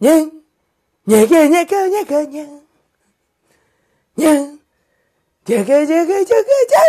[0.00, 0.32] にゃん、
[1.06, 2.60] にゃがにゃかにゃかにゃん、
[4.16, 4.58] にゃん、
[5.44, 6.82] じゃがじゃがじゃかじゃん、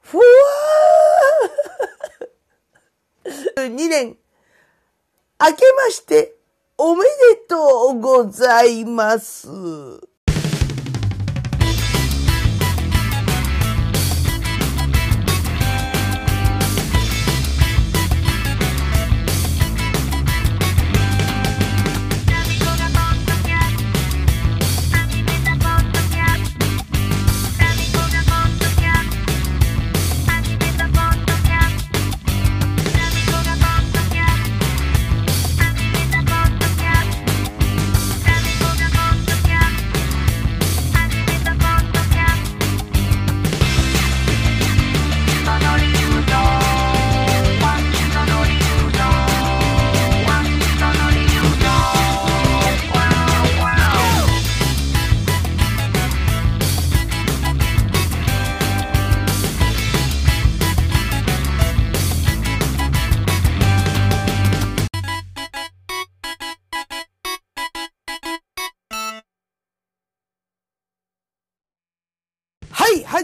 [0.00, 4.16] ふわー !2 年、
[5.38, 6.34] 明けまして、
[6.78, 7.10] おめで
[7.48, 9.48] とうございます。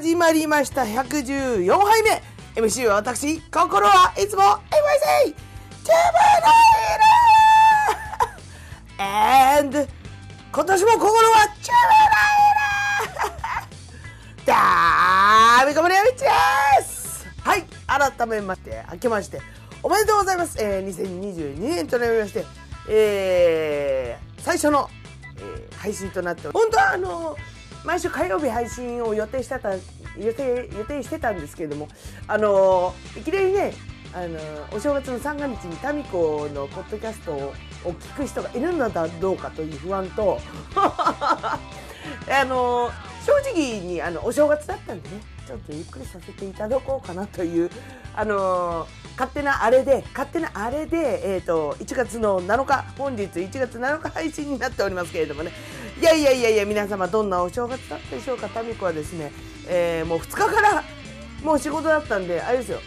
[0.01, 0.81] 始まりました。
[0.81, 2.23] 114杯目。
[2.55, 5.27] MC は私、心はいつも MIC!
[5.27, 6.49] ジャバナ
[9.59, 9.89] イラ !And
[10.51, 12.25] 今年も心はジャバナ
[13.03, 13.17] イ
[14.47, 14.55] ラだ
[15.69, 16.29] ーみこむりやみちで
[16.83, 19.43] すはい、改めまして、明けまして、
[19.83, 20.57] おめでとうございます。
[20.59, 22.47] えー、2022年となりまして、
[22.89, 24.89] えー、最初の、
[25.37, 29.73] えー配信となって本当はあのー毎週火曜日配信を予定してた
[30.19, 31.89] 予定予定してたんですけれども
[32.27, 33.73] あのいきなりね
[34.13, 34.39] あの
[34.73, 37.53] お正月の三が日に民子のポッドキャストを
[37.85, 40.39] 聞く人がいるのだどうかという不安と
[40.75, 41.59] あ
[42.45, 42.91] の
[43.25, 47.71] 正直にあのお正月だったんでねちょっとゆっくりさせていただこうかなという
[48.15, 55.53] あの勝手なあれで勝手なあれで、えー、と1月の7日本日1月7日配信になっておりますけれどもね
[55.99, 58.49] いやいやいやいや皆様どんなお正月だったでしょうか？
[58.63, 59.33] 民子はですね、
[59.69, 60.85] えーもう2日から
[61.43, 62.81] もう仕事だったんであれですよ。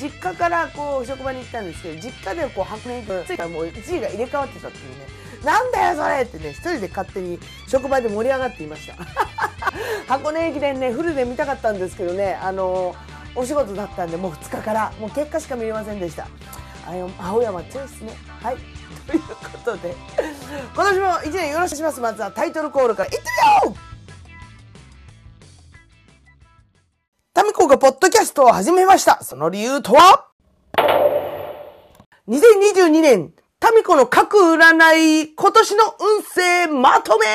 [0.00, 5.06] 実家からこう職場に行ったんですけど実家でこう白年行くもう1時が入れ替わってたっていうね
[5.44, 8.94] なんだよそれってね一人で勝手に職場で盛り上がっていました。
[10.06, 12.94] 箱根駅伝ねフルで見たかったんですけどねあの
[13.34, 16.26] お仕事だったんでもう2日からもう結果しか見れませんでした。
[16.86, 18.16] あよ青山強いですね。
[18.42, 18.56] はい
[19.06, 19.26] というこ
[19.64, 19.94] とで
[20.74, 23.18] 今年も1年よろしくしますまずはタイトルコールからいって
[23.64, 23.90] みよう
[27.32, 29.24] タミコがポッドキャストを始めました。
[29.24, 30.26] その理由とは
[32.28, 37.26] ?2022 年、タミコの各占い、今年の運勢まとめ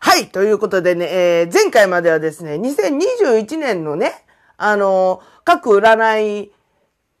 [0.00, 4.24] はい、ということでね、えー前回まではですね、2021年のね、
[4.56, 6.52] あのー各占い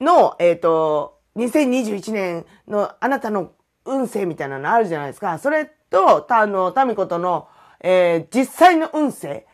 [0.00, 3.52] の、えっ、と、2021年のあなたの
[3.84, 5.38] 運勢みたいなのあるじゃないですか。
[5.38, 7.48] それと、たあの、タミコとの、
[7.80, 9.46] えー実際の運勢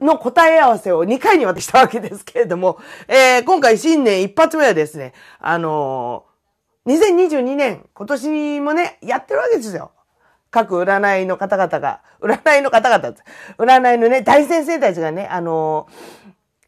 [0.00, 2.78] の答え合わせを2回にわたしたわけですけれども、
[3.08, 6.34] えー今回新年一発目はですね、あのー
[6.86, 9.92] 2022年、今年もね、やってるわけですよ。
[10.50, 13.14] 各占いの方々が、占いの方々、
[13.56, 15.88] 占いのね、大先生たちがね、あの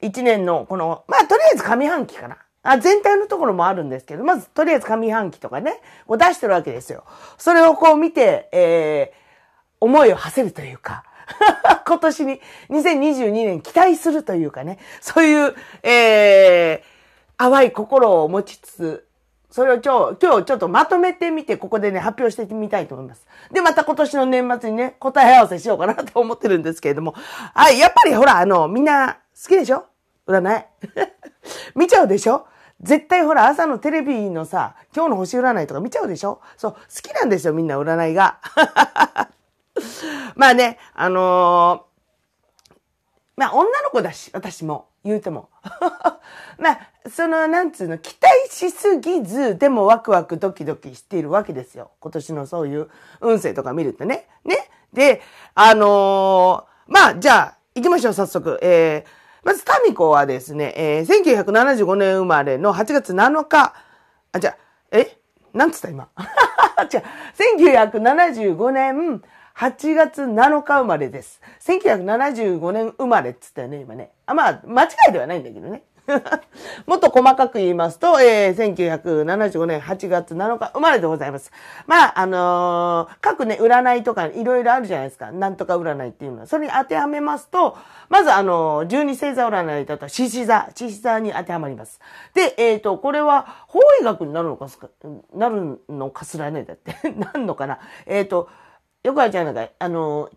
[0.00, 2.38] ー、1年のこの、まあ、とりあえず上半期かな。
[2.71, 7.04] あ全体のところもあるんですけど、まずとりあえず上半期とかね、こう出してるわけですよ。
[7.38, 9.16] それをこう見て、えー、
[9.81, 11.04] 思いを馳せるというか、
[11.87, 12.41] 今年に
[12.71, 19.06] 2022年期待するというかね、そういう、えー、淡い心を持ちつつ、
[19.50, 23.27] それを今日、今日ちょっとまとめてみて、ここでね、発表してみたいと思います。
[23.53, 27.15] で、また今年の年末にね、答え合わせしようかなと思ってるんですけれども。
[27.54, 29.87] はい、やっぱりほら、あの、みんな好きでしょ？
[30.27, 30.65] 占い？
[31.75, 32.47] 見ちゃうでしょ？
[32.82, 36.41] 絶対ほら、朝のテレビのさ、今日の星占いとか見ちゃうでしょ？
[36.56, 38.39] そう、好きなんですよ、みんな占いが。
[40.36, 41.86] まあね、あのー
[43.39, 45.51] まあ女の子だし、私も、言うても。
[46.59, 46.78] まあ、
[47.10, 51.91] その、なんつうの、期待しすぎず、でもワクワクドキドキしているわけですよ。
[52.01, 52.89] 今年のそういう
[53.21, 54.27] 運勢とか見るとね。
[54.45, 54.71] ね？
[54.92, 55.21] で、
[55.54, 58.59] あのーまあ、じゃあ、行きましょう、早速。
[58.62, 59.10] えー、
[59.47, 63.75] まず、タミコはですね、えー、1975年生まれの8月7日、
[64.33, 64.57] あ、じゃ、
[64.91, 65.19] え？
[65.54, 66.09] なんつった今？
[66.93, 67.03] 違う。
[67.63, 69.22] 1975年
[69.57, 71.41] 8月7日生まれです。
[71.60, 74.10] 1975年生まれっつったよね、今ね。
[74.27, 75.84] あ、まあ、間違いではないんだけどね。
[76.86, 81.50] もっと細かく言いますと、えー、1975年8月7日生まれでございます。
[81.86, 85.32] まあ、あのー、各ね、占いとかいろいろあるじゃないですか。
[85.32, 86.47] なんとか占いっていうのは。
[86.47, 87.76] それに当てはめますと、
[88.08, 92.00] まずあのー、十二星座占いだと、獅子座、獅子座に当てはまります。
[92.34, 94.88] で、えっ、ー、と、これは、法医学になるのかすか、
[95.34, 96.94] なるのかすらねだって。
[97.12, 97.78] なんのかな。
[98.06, 98.48] えっ、と、
[99.03, 100.30] よくあるじゃないか、あの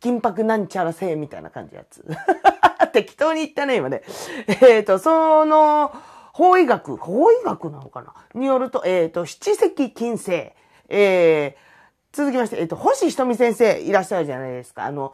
[0.00, 2.04] 金箔なんちゃら星みたいな感じのやつ。
[2.94, 4.02] 適当に言ったね、今ね。
[4.46, 5.92] えっ、ー、と、その、
[6.32, 8.14] 法医学、法医学なのかな？
[8.34, 10.52] によると、えっ、ー、と、七石金星。
[10.88, 14.84] えー、続きまして、えっ、ー、と、星ひとみ先生いらっしゃるじゃないですか。
[14.84, 15.12] あの、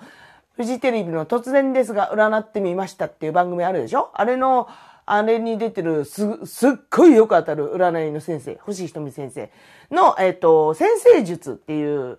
[0.57, 4.11] フジテレビの突然ですが占ってみましたっていう番組あるでしょ？
[4.13, 4.69] あれの、
[5.07, 9.51] あれに出てるす、すっごいよく当たる占いの先生、星ひとみ先生
[9.91, 12.19] の、えっ、と、先生術っていう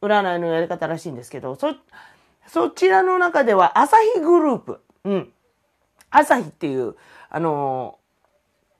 [0.00, 1.74] 占いのやり方らしいんですけど、そ、
[2.46, 4.80] そちらの中では、朝日グループ。
[5.04, 5.32] うん。
[6.10, 6.96] 朝日っていう、
[7.30, 7.98] あの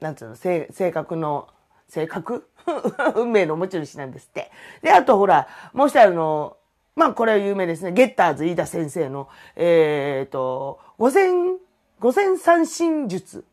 [0.01, 1.49] なんつうの、性格の、
[1.89, 2.49] 性格？
[3.17, 4.51] 運命の持ち主なんですって。
[4.83, 6.57] で、あとほら、もう一人あの、
[6.95, 7.93] まあこれは有名ですね。
[7.93, 11.57] ゲッターズ飯田先生の、えっ、ー、と、五千、
[12.01, 13.45] 五千三神術。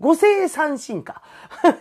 [0.00, 1.22] 五世三神か。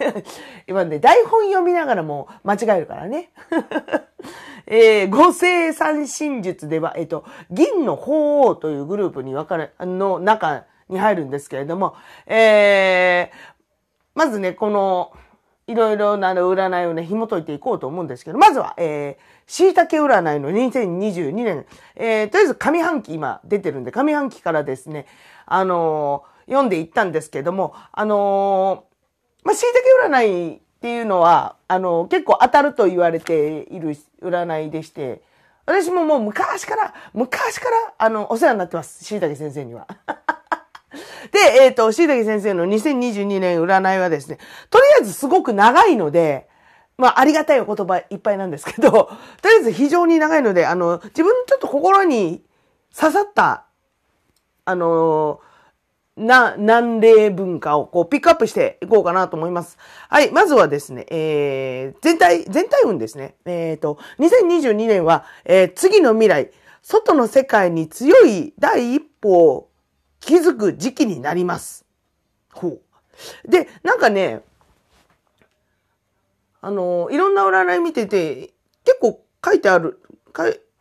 [0.68, 3.31] 今ね、台本読みながらも間違えるからね。
[4.65, 11.95] えー、五世三神術では、えっ、ー、と、銀の鳳凰というグループに分かれ、の中に入るんですけれども、
[12.25, 13.36] えー、
[14.15, 15.13] まずね、この、
[15.65, 21.65] いろいろな占いをね、紐解いていこうと思うんですけど、まずは、えー、椎茸占いの2022年、
[21.95, 25.06] えー、とりあえず上半期今出てるんで、上半期からですね、
[25.45, 29.65] あのー、読んでいったんですけども、あのー、まあ、椎
[30.01, 35.21] 茸占いっていうのは、あの、結構当たると言われている占いでして、
[35.65, 39.01] 私ももう昔から、昔から、あの、お世話になってます。
[39.06, 39.88] 椎茸先生には。
[41.31, 44.39] で、えっ、ー、と、椎茸先生の2022年占いはですね、
[44.69, 46.50] とりあえずすごく長いので、
[46.97, 48.91] まあ、ありがたいお言葉いっぱいなんですけど、
[49.41, 52.44] とりあえず非常に長いので、あの、自分のちょっと心に
[52.94, 53.63] 刺さった、
[54.65, 55.52] あのー
[56.15, 59.77] な、南霊文化をこうピックアップしていこうかなと思います。
[60.10, 60.31] はい。
[60.31, 63.36] まずはですね、えー、全体、全体運ですね。
[63.45, 66.51] えっ、ー、と、2022年は、えー、次の未来、
[66.83, 69.69] 外の世界に強い第一歩を
[70.19, 71.86] 築く時期になります。
[72.51, 72.81] ほう。
[73.50, 74.42] で、なんかね、
[76.62, 78.54] あの、いろんな占い見てて、
[78.86, 80.00] 結構書いてある、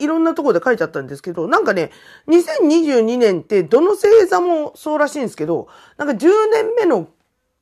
[0.02, 1.90] いろんなところで書いてあったんですけど、なんかね、
[2.26, 7.08] 2022年ってどの星座もそうらしいんですけど、なんか10年目の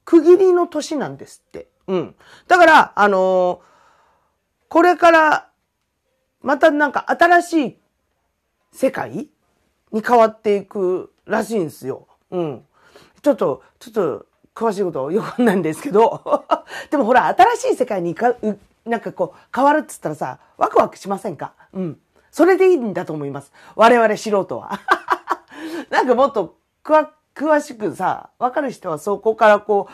[0.04, 1.68] 区切りの年なんですって。
[1.86, 2.14] うん。
[2.48, 3.58] だから、あのー、
[4.68, 5.48] これから、
[6.40, 7.78] またなんか新しい
[8.72, 9.28] 世界
[9.92, 12.08] に変わっていくらしいんですよ。
[12.30, 12.64] うん。
[13.22, 16.46] ちょっと、ちょっと、詳しいことよくわかんないんですけど。
[16.90, 18.34] でもほら、新しい世界にか、
[18.84, 21.54] なんかこう、変わるっつったらさ、ワクワクしませんか？
[21.72, 22.00] うん。
[22.30, 23.52] それでいいんだと思います。
[23.76, 24.80] 我々素人は。
[25.90, 29.88] なんかもっと詳しくさ、わかる人はそこからこ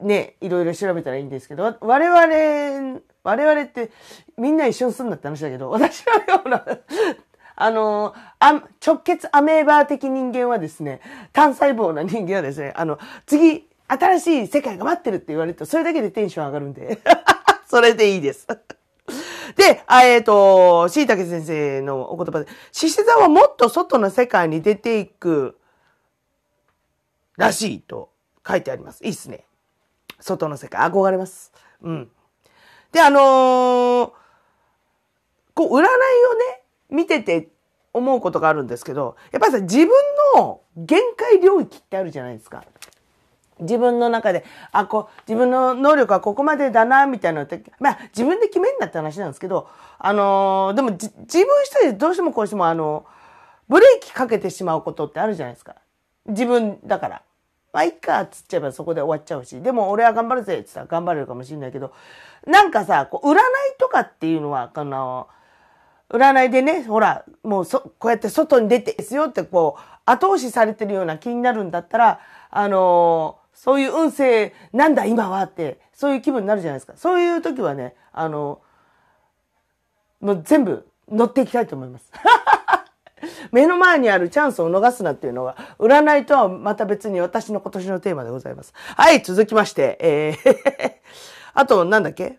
[0.00, 3.90] う、ね、いろいろ調べたらいいんですけど、我々、我々って
[4.36, 6.64] みんな一緒にすんなって話だけど、私のような
[7.56, 11.00] あの、あ直結アメーバー的人間はですね、
[11.32, 17.00] 単細胞な人間はですね、あの、次、新しい世界が待ってるって言われると、それだけでテンション上がるんで、
[17.66, 18.46] それでいいです。
[19.56, 25.58] で、えっ、ー、と、椎茸先生のお言葉で、獅子座はもっと外の世界に出ていく
[27.36, 28.10] らしいと
[28.46, 29.04] 書いてあります。
[29.04, 29.44] いいっすね。
[30.20, 31.52] 外の世界、憧れます。
[31.82, 32.10] うん。
[32.92, 34.12] で、あのー、
[35.54, 37.48] こう、占いをね、見てて
[37.92, 39.88] 思うことがあるんですけど、やっぱりさ、自分
[40.36, 42.64] の限界領域ってあるじゃないですか。
[43.60, 53.04] 自分の中で、あ、こう、自分の能力はここまでだな、みたいなのって、まあ、自分で決めんなって話なんですけど、あのー、でも自分一人でどうしてもこうしても、あの、
[53.68, 55.76] ブレーキかけてしまうことってあるじゃないですか。
[56.26, 57.22] 自分だから。
[57.72, 61.92] まあ、いっか、つっちゃえばそこで終わっちゃうし、でも俺は頑張るぜ、つったら頑張れるかもしれないけど、
[62.46, 63.38] なんかさ、こう、占い
[63.78, 65.28] とかっていうのは、あの、
[66.08, 76.94] 占いでね、ほら、もうそ、こうやって外に出てですよって、こう、後押しされてるような気になるんだったら、あのそういう運勢なんだ今はって、そういう気分になるじゃないですか。
[76.96, 78.62] そういう時はね、あの、
[80.18, 82.10] もう全部乗っていきたいと思います。
[83.52, 88.72] 目の前にあるチャンスを逃すなっていうのが、占いとはまた別に私の今年のテーマでございます。
[88.96, 90.94] はい、続きまして、えー
[91.52, 92.38] あと、なんだっけ？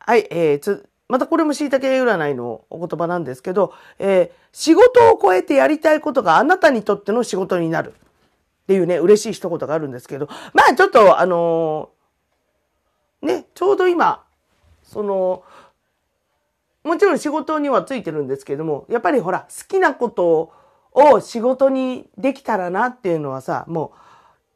[0.00, 7.94] はい、えー、つ、またこれも椎茸占いのお言葉なんですけど、えー、仕事を超えてやりたいことがあなたにとっての仕事になる。
[8.66, 14.24] っていうね、嬉しい一言があるんですけど、まあちょっと、あのー、ね、ちょうど今、
[14.82, 15.44] その、
[16.82, 20.52] もちろん仕事にはついてるんですけども、やっぱりほら、好きなこと
[20.92, 23.92] を仕事にできたらなっていうのはさ、も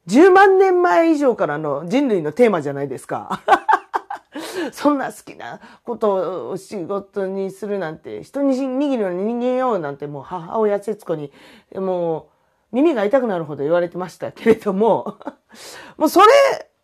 [0.09, 3.41] う、10万年前以上からの人類のテーマじゃないですか。
[4.73, 11.33] そんな好きなことを仕事にするなんて、人に握るのに人間ようなんてもう母親節子に、
[11.75, 12.30] もう
[12.73, 15.19] 耳が痛くなるほど言われてましたけれども、
[15.99, 16.27] もうそれ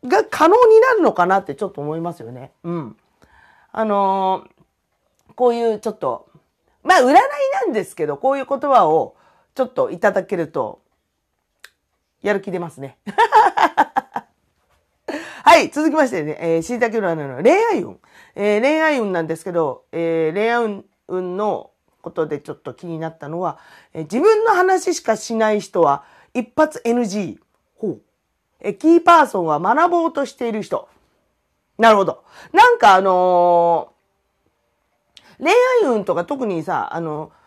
[0.04, 2.52] が可能になるのかなってちょっと思いますよね。
[2.64, 2.96] うん。
[3.72, 6.28] あのー、こういうちょっと、
[6.82, 7.20] まあ占いな
[7.66, 9.16] んですけど、こういう言葉を
[9.54, 10.80] ちょっといただけると、
[12.22, 12.98] やる気出ますね。
[15.44, 18.00] はい、続きましてね、えー、椎茸占いの恋愛運。
[18.34, 21.70] えー、恋愛運なんですけど、えー、恋愛運の
[22.06, 23.58] ことでちょっと気になったのは、
[23.92, 27.38] えー、自分の話しかしない人は一発 NG。
[27.74, 28.00] ほう。
[28.60, 30.88] えー、キーパーソンは学ぼうとしている人。
[31.78, 32.22] なるほど。
[32.52, 37.46] なんかあのー、恋愛運とか特にさ、あのー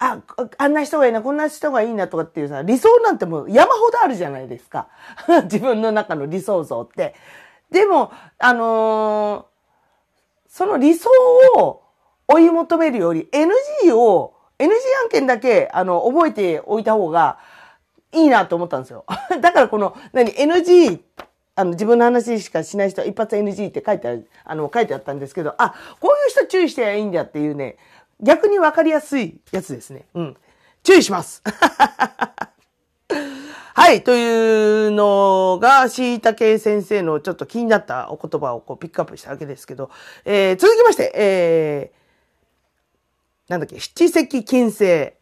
[0.00, 0.22] あ、
[0.58, 4.88] あんな人がいいな、こんな人がいいなとかっていうさ、理想なんてもう山ほどあるじゃないですか。
[5.44, 7.14] 自分の中の理想像って。
[7.70, 11.10] でも、あのー、その理想
[11.56, 11.87] を
[12.28, 14.68] 追い求めるより NG を、NG
[15.04, 17.38] 案件だけ、あの、覚えておいた方が
[18.12, 19.04] いいなと思ったんですよ。
[19.40, 21.00] だからこの、何、NG、
[21.54, 27.76] あの、自分の話しかしない人は一発 NG って書いてある、あの、書いてあったんですけど、あ、こういう人注意してはいいんだっていうね、
[28.20, 30.04] 逆にわかりやすいやつですね。
[30.14, 30.36] うん。
[30.82, 31.42] 注意します。
[33.74, 34.02] はい。
[34.02, 39.90] というのが、椎茸先生のちょっと気になったお言葉をこうピックアップしたわけですけど、
[40.24, 41.97] えー、続きまして、えー、
[43.48, 45.12] なんだっけ、七石金星、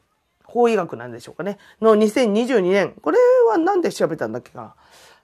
[0.44, 1.58] 法医学なんでしょうかね。
[1.80, 2.94] の2022年。
[3.00, 3.18] これ
[3.48, 4.74] は何で調べたんだっけかな。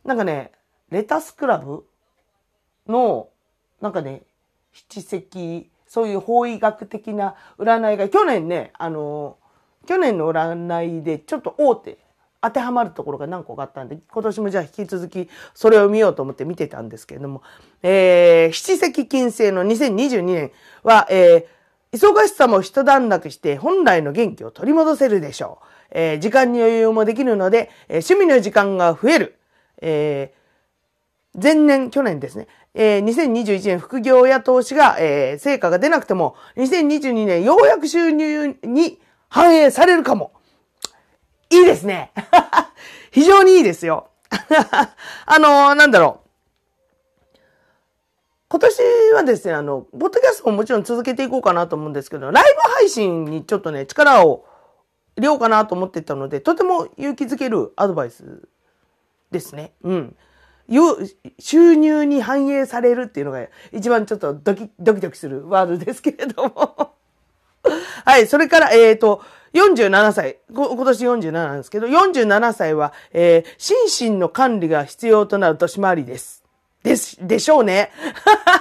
[0.05, 0.53] なんかね、
[0.91, 1.85] レタスクラブ
[2.87, 3.29] の、
[3.81, 4.23] なんかね、
[4.73, 9.37] 七石そういう法医学的な占いが、去年ね、あの、
[9.87, 11.99] 去年の占いでちょっと大手、
[12.41, 17.43] 当てはまるところが何個かあったんで、今年もじゃあ引き続きそれを見ようと思って見てたんですけれども、
[17.83, 21.62] えー、七石金星の2022年は、えー、
[21.93, 25.67] 忙しさも一段落して本来の元気を取り戻せるでしょう。
[25.91, 29.39] えー、時間に余裕もできるので、えー、趣味の時間が増える。
[29.83, 32.49] えー、前年、去年ですね。
[32.75, 40.33] えー、2021年副業や投資が、えー、成果が出なくても、2022年ようやく収入に反映されるかも。
[41.51, 42.13] いいですね。
[43.13, 44.09] 非常にいいですよ。
[45.27, 46.22] あのー、なんだろう。
[48.53, 48.83] 今年
[49.15, 54.45] はですね、あの、ポッドキャストももちろん続けていこうかなと思うんですけど、ライブ配信にちょっとね、力を
[55.17, 58.47] 入れようかなと思ってたので、とても勇気づけるアドバイス
[59.31, 59.73] ですね。
[59.83, 60.17] うん。
[61.39, 66.93] 収入に反映されるっていうのが一番ちょっとドキドキドキするワードですけれども
[68.05, 69.23] はい、それから、えっ、ー、と、
[69.55, 76.42] 47歳、今年47なんですけど、47歳は、えー、心身の管理が必要となる年回りです。
[76.83, 77.91] です、でしょうね。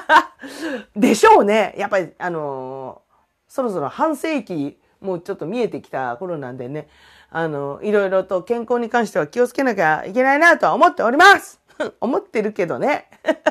[0.95, 1.73] でしょうね。
[1.77, 6.87] やっぱり、あのー、そろそろ半世紀、もうちょっと見えてきた頃なんでね、
[7.31, 11.59] あのー、いろいろと健康に関しては気をつけなきゃいけないなとは思っております
[11.99, 13.09] 思ってるけどね。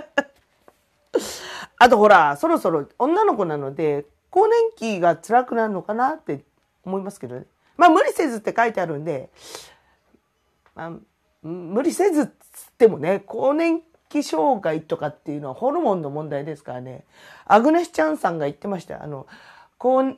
[1.79, 6.45] あとほら、そろそろ女の子なので、更年期が辛くなるのかなって
[6.85, 7.47] 思いますけどね。
[7.77, 9.31] まあ無理せずって書いてあるんで、
[10.75, 10.93] まあ、
[11.43, 13.85] 無理せずっつってもね、更年期
[14.23, 17.05] 障害とかっていうのはホルモンの問題ですからね。
[17.47, 19.27] アグネス・チャンさんが言ってましたあの、
[19.79, 20.17] 更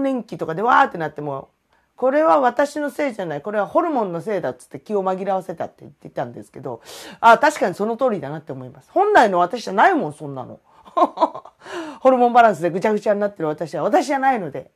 [0.00, 1.48] 年期とかでわーってなっても、
[1.96, 3.42] これは私のせいじゃない。
[3.42, 6.80] これはホルモンのせいだっつって気を紛らわせたって言ってたんですけど、
[7.20, 8.90] あ確かにその通りだなって思います。
[8.90, 10.60] 本来の私じゃないもん、そんなの。
[12.00, 14.70] ホルモンバランスでぐちゃぐちゃになってる私は、私じゃないので。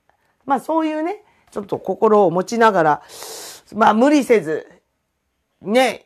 [0.45, 3.03] まあそういうね、ちょっと心を持ちながら、
[3.75, 4.69] まあ無理せず、
[5.63, 6.04] ね、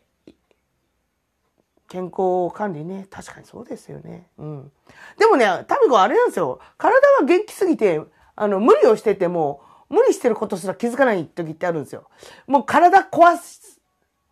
[1.88, 4.28] 健康管理ね、確かにそうですよね。
[4.38, 4.72] うん。
[5.18, 6.60] でもね、タミコあれなんですよ。
[6.76, 8.00] 体が元気すぎて、
[8.36, 12.08] あの、無理をしてても、無理してることすら気づかない時ってあるんですよ。
[12.46, 13.38] もう体壊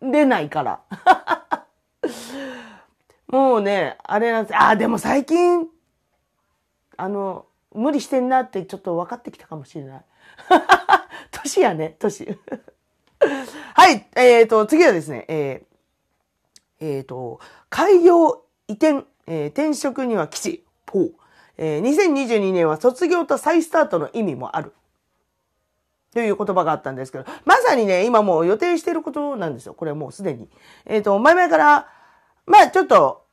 [0.01, 0.81] れないから。
[3.27, 4.57] もうね、あれなんです。
[4.57, 5.67] あ、でも最近、
[6.95, 10.05] あの、無理してんなってちょっと分かってきたかもしれない。
[11.31, 12.37] 年やね、年。
[13.73, 15.76] はい、えっ、ー、と、次はですね、え、ー、
[16.79, 20.63] えー、と、開業移転、えー、転職には基地。
[20.89, 21.13] ほう。
[21.57, 24.73] えー、2022年は卒業と再スタートの意味もある。
[26.13, 29.73] という言葉があったんですけど、まさにね、今もう予定していることなんですよ。
[29.73, 30.49] これはもうすでに。
[30.85, 31.87] えっ、ー、と、前々から、
[32.45, 33.25] まあちょっと、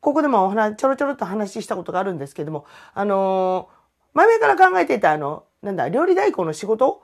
[0.00, 7.02] ここでもお話、ちょろちょろっと話したことがあるんですけども、あのー、前々から考えていたあの、なんだ、料理代行の仕事？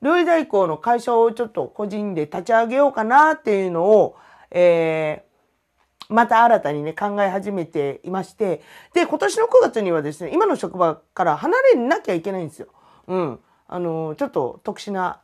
[0.00, 4.16] 料理代行の会社をちょっと個人で立ち上げようかなっていうのを、
[4.52, 8.62] えー、また新たにね、考え始めていまして、
[8.94, 12.68] で、今年の9月にはですね、今の職場から離れなきゃいけないんですよ。
[13.08, 13.40] うん。
[13.68, 15.20] あの、ちょっと特殊な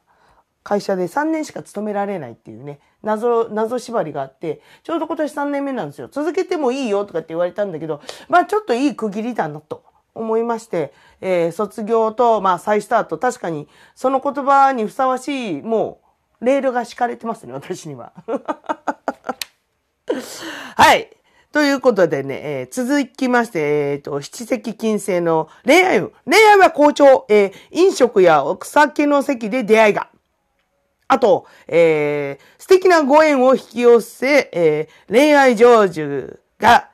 [0.63, 6.09] 会社で3年しか勤められないっていうね、謎、謎縛りがあって、ちょうど今年3年目なんですよ。
[6.11, 9.85] 続けてもいいよとかって言われたんだけど、まあちょっといい区切りだなと。
[10.19, 16.01] 思いまして、えー、卒業と、まあ、再スタート、確かに、その言葉にふさわしい、も
[16.41, 18.13] う、レールが敷かれてますね、私には。
[20.77, 21.11] はい。
[21.51, 23.61] ということでね、えー、続きまして、
[23.93, 26.13] えっ、ー、と、七石金星の恋愛運。
[26.27, 30.09] 恋愛は好調、えー、飲食やお酒の席で出会いが。
[31.09, 36.91] あと、えー、素敵なご縁を引き寄せ、えー、恋愛成就が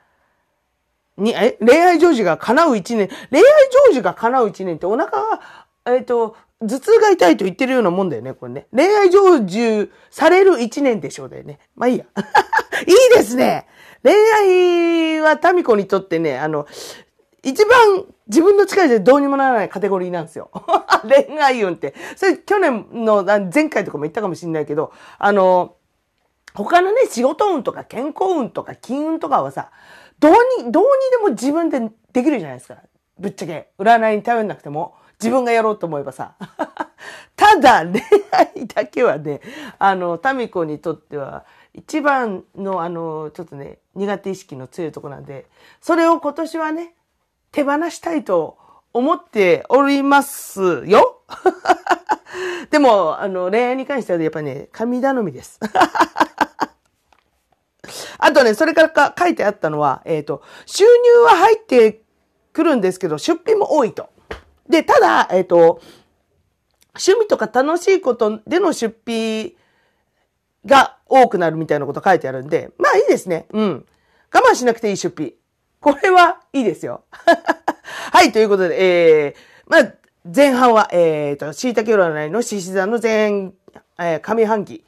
[1.17, 3.09] に、え、恋愛成就が叶う一年。
[3.29, 3.45] 恋愛
[3.91, 5.41] 成就が叶う一年ってお腹が、
[5.85, 8.67] えっ、ー、と、頭痛が痛いと言ってるようなもんだよね、これね。
[8.73, 11.59] 恋愛成就される一年でしょうだよね。
[11.75, 12.05] まあいいや。
[12.87, 13.67] いいですね。
[14.03, 14.13] 恋
[15.17, 16.65] 愛はタミコにとってね、あの、
[17.43, 20.49] 一番自分の力でどうにもならないカテゴリーなんですよ。
[21.03, 21.93] 恋愛運って。
[22.15, 25.75] それ去年の前回とかも言ったかもしれないけど、あの、
[26.55, 29.71] 他のね、仕事運とか健康運とか金運とかはさ、
[30.19, 30.31] どう
[30.63, 32.77] に、どうにでも自分でできるじゃないですか。
[33.19, 33.69] ぶっちゃけ。
[33.77, 34.95] 占いに頼んなくても。
[35.19, 36.35] 自分がやろうと思えばさ。
[37.35, 39.41] ただ、恋愛だけはね、
[39.79, 45.47] あの、タミコにとっては、一番の、あの、ちょっとね、苦手意識の強いとこなんで、
[45.81, 46.95] それを今年はね、
[47.51, 48.57] 手放したいと
[48.93, 51.21] 思っておりますよ。
[52.71, 55.59] でも、あの、恋愛に関してはやっぱね、神頼みです。
[58.17, 60.89] あとね、それからか書いてあったのは、えっ、ー、と、収入
[61.25, 62.01] は入って
[62.53, 64.09] くるんですけど、出費も多いと。
[64.69, 65.81] で、ただ、えっ、ー、と、
[66.95, 69.55] 趣味とか楽しいことでの出費
[70.65, 73.45] が多くなるみたいなこと書いてあるんで、まあいいですね。
[73.51, 73.85] うん。
[74.33, 75.35] 我慢しなくていい出費。
[75.79, 77.03] これはいいですよ。
[78.11, 79.33] はい、ということで、えー、
[79.67, 79.93] まあ、
[80.35, 83.51] 前半は、えっ、ー、と、椎茸占いの獅子座の前、
[83.99, 84.83] えー、上半期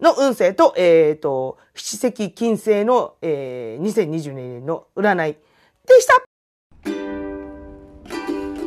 [0.00, 5.36] の運勢と、えっ、ー、と、七石金星の、えー、2022年の占い
[5.86, 6.33] でした。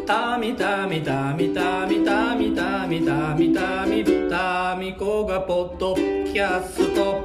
[0.08, 7.22] たみたみたみたみたみたみたみたみたみこがポッドキャスト。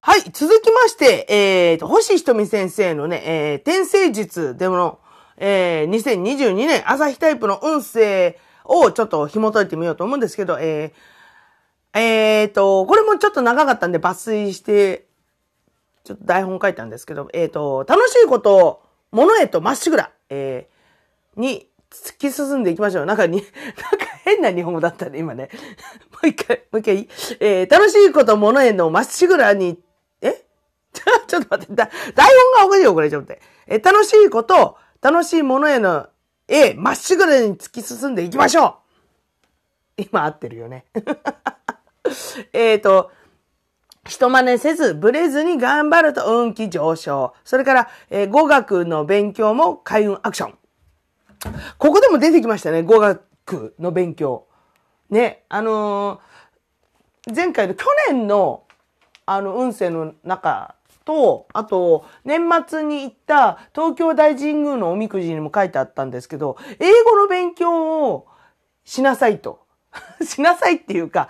[0.00, 5.00] はい、続きまして、えーと、星ひとみ先生のね、えー、天星術でも、
[5.36, 15.08] えー、2022年朝日タイプの運勢をちょっと紐解いてみようと思うんですけど、えー、え、ー、と、これもちょっと長かったんで抜粋して、
[16.04, 20.77] ちょっと台本書いたんですけど、え、ー、と、楽しいことを、物へとまっしぐら、えー、
[21.38, 23.06] に突き進んでいきましょう。
[23.06, 25.48] なんかに、 なんか変な日本語だったね、今ね。
[26.12, 27.08] もう一回、もう一回
[27.40, 29.80] えー、楽しいこと、物へのまっしぐらに、
[30.20, 30.44] え？
[31.26, 33.48] ちょっと待って、だ台本がおかしいよ、これ、ちょっと待って。
[33.66, 36.08] えー、楽しいこと、楽しいものへの、
[36.48, 38.78] えまっしぐらに突き進んでいきましょ
[39.98, 40.86] う今合ってるよね。
[42.52, 43.10] えっと、
[44.06, 47.34] 人真似せず、ブレずに頑張ると運気上昇。
[47.44, 50.58] それから、えー、語学の勉強も開運アクション。
[51.78, 54.46] ここでも出てきましたね、語学の勉強。
[55.10, 58.64] ね、あのー、前回の去年の、
[59.26, 60.74] あの、運勢の中
[61.04, 68.26] と、あと、年末に行った東京大神宮のおみくじにも書いてあったんですけど、英語の勉強を
[68.84, 69.66] しなさいと。
[70.22, 71.28] しなさいっていうか、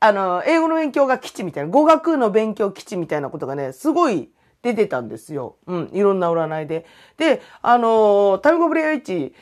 [0.00, 4.30] あの、英語の勉強が基地みたいな、語学の勉強基地みたいなことがね、すごい
[4.64, 5.56] 出てたんですよ。
[5.66, 6.86] うん、いろんな占いで。
[7.18, 9.34] で、あの、タイムゴブレアイチ、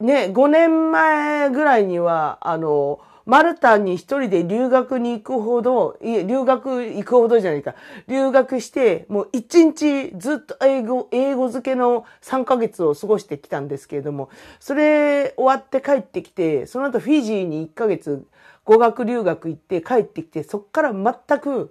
[0.00, 7.76] ね、5年前ぐらいには、あの、マルタに一人で留学に行くほど、いえ、留学行くほどじゃないか。
[8.08, 18.24] 留学して、もう一日ずっと英語、英語漬けの3ヶ月を過ごしてきたんですけれども、それ終わって帰ってきて、その後フィジーに1ヶ月
[18.64, 21.70] 語学留学行って帰ってきて、そっから全く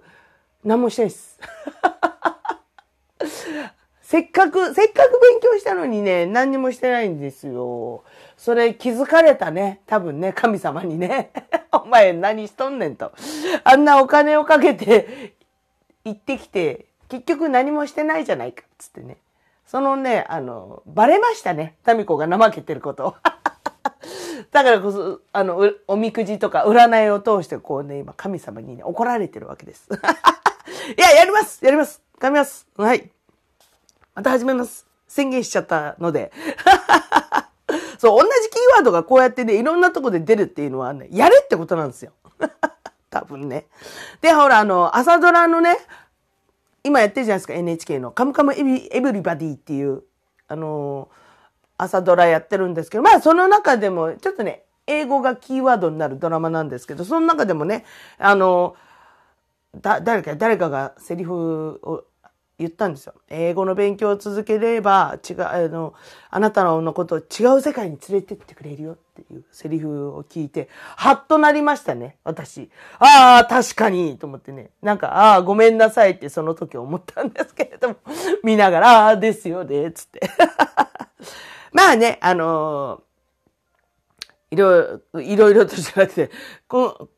[0.64, 1.38] 何もしてないです。
[4.08, 8.04] せっかく、せっかく勉強したのにね、何にもしてないんですよ。
[8.38, 9.82] それ気づかれたね。
[9.84, 11.30] 多分ね、神様にね。
[11.72, 13.12] お前何しとんねんと。
[13.64, 15.34] あんなお金をかけて
[16.06, 18.62] 行ってきて、結局何もしてないじゃないか。
[18.78, 19.18] つってね。
[19.66, 21.76] そのね、あの、バレましたね。
[21.84, 23.14] タミコが怠けてること。
[24.52, 29.86] だからこそ、あの、おみくじとか占いを通してこうね、今神様にね、怒られてるわけです。
[30.96, 33.10] いや、やりますやります噛みますはい。
[34.18, 34.84] また始めます。
[35.06, 36.32] 宣言しちゃったので。
[37.98, 42.10] そう、同じキーワードがこうやってね、いろんなとこで出るっていうのはね、やれってことなんですよ。
[43.10, 43.66] 多分ね。
[44.20, 45.76] で、ほら、あの、朝ドラのね、
[46.82, 48.10] 今やってるじゃないですか、NHK の。
[48.10, 50.02] カムカムエビエブリバディっていう、
[50.48, 51.08] あの
[51.76, 57.84] 朝ドラやってるんですけど、まあその中でも、ちょっとね、英語がキーワードになるドラマなんですけど、その中でもね、
[58.18, 58.74] あの
[59.76, 62.02] だ、誰か、誰かがセリフを
[62.58, 63.14] 言ったんですよ。
[63.28, 65.94] 英語の勉強を続ければ、違う、あの、
[66.28, 72.68] あなたのことを違う世界に連れてってくれるよっていうセリフを聞いて、はっとなりましたね、私。
[72.98, 74.70] ああ、確かに、と思ってね。
[74.82, 77.96] なんか、ああ、ごめんなさいってその時思ったんですけれども、
[78.42, 80.28] 見ながら、ああ、ですよね、つって。
[81.72, 86.30] まあね、あのー、いろいろ、いろいろとじゃなくて、
[86.66, 87.08] こ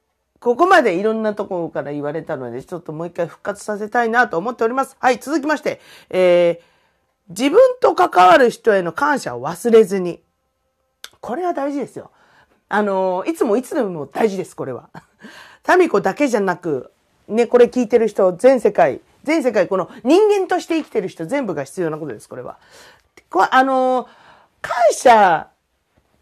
[0.40, 4.96] ここまでいろんなところから言われたので、ちょっともう一回復活させたいなと思っております。
[4.98, 6.64] はい、続きまして、えー、
[7.29, 10.20] 自分と関わる人への感謝を忘れずに。
[11.20, 12.11] これは大事ですよ。
[12.70, 14.88] あのー、いつもいつでも大事です、これは。
[15.62, 16.90] タミコだけじゃなく、
[17.29, 22.57] ね、これ聞いてる人、全世界、全世界、この人間として生きてる人全部が必要なことです、これは。
[23.29, 24.09] こあのー、
[24.62, 25.50] 感謝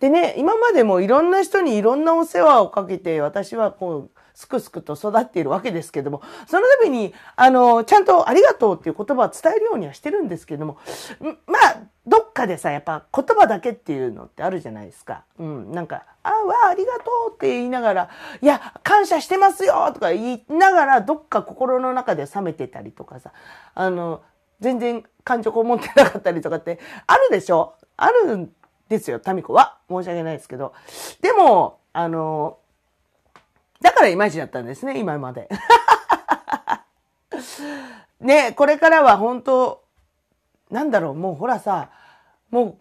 [0.01, 10.79] でね、今までもいろんな人にいろんなお世話をかけて、私はこう、すくすくと育っているわけですけども、その度に、あの、ちゃんとありがとうっていう言葉を伝えるようにはしてるんですけども、
[11.47, 15.25] まあ、どっかでさ、やっぱ言葉だけっていうのってあるじゃないですか。
[15.41, 23.33] うん、なんか、あ、わあ、ありがとうって言いながら、いや、感謝してますよとか言いながら、どっか心の中で冷めてたりとかさ、
[23.75, 24.23] あの、
[24.61, 27.75] 全然感情こもってなかったりとかってあるでしょ？
[27.97, 28.51] ある
[28.89, 29.79] ですよ、タミコは。
[29.89, 30.75] 申し訳ないですけど。
[31.21, 32.59] でも、あの、
[33.81, 35.49] だからいまいちだったんですね、今まで。
[38.21, 39.85] ね、これからは本当
[40.71, 41.91] なんだろう、もうほらさ、
[42.51, 42.77] もう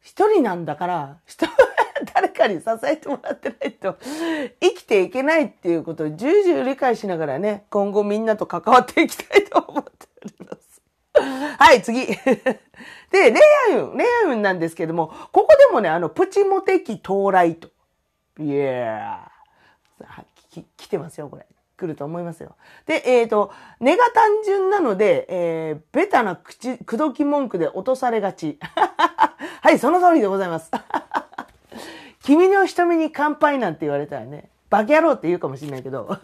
[0.00, 1.46] 一人なんだから、人、
[2.14, 3.96] 誰かに支えてもらってないと
[4.60, 9.90] 生きていけないっていうことを重々理解しながらね、今後みんなと関わっていきたいと思って
[10.24, 10.67] おります。
[11.58, 12.06] はい、次。
[12.06, 12.56] で、
[13.10, 13.32] 恋
[13.70, 17.68] 愛運、恋愛運なんですけども、ここでもね、あの、プチモテ期到来と。
[18.38, 19.38] いやー。
[20.76, 21.46] 来てますよ、これ。
[21.76, 22.56] 来ると思いますよ。
[22.86, 28.58] で、えっ、ー、と、根が単純なので、えー、ベタな口、口説き文句で落とされがち。
[29.62, 30.70] はい、その通りでございます。
[32.22, 36.18] 君の瞳に乾杯なんて言われたらね、バカ野郎って言うかもしれないけど。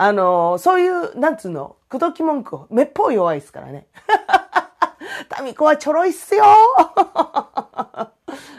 [0.00, 3.86] あの、そういう、なんつうの、口説き文句、めっぽう弱いですからね。
[5.28, 6.44] タミコはちょろいっすよ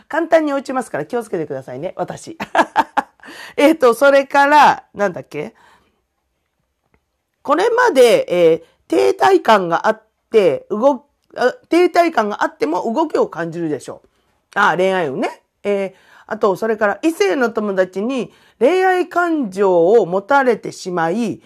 [0.08, 2.38] 簡単に落ちますから気をつけてくださいね、私。
[3.56, 5.54] えっと、それから、なんだっけ？
[7.44, 11.06] これまで、えー、停滞感があって、動
[11.70, 14.08] 停滞感があっても動きを感じるでしょう。
[14.56, 15.44] あ、恋愛運ね。
[15.64, 15.94] えー、
[16.26, 21.42] あと、それから異性の友達に恋愛感情を持たれてしまい、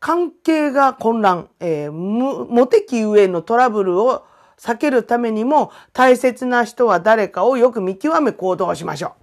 [0.00, 4.24] 関係が混乱、えー、モテ期上のトラブルを
[4.58, 9.14] 避けるためにも大切な人は誰かをよく見極め行動しましょ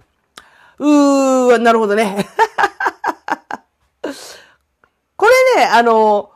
[0.78, 0.86] う。
[0.86, 2.26] うー、なるほどね。
[5.16, 6.30] これね、あの、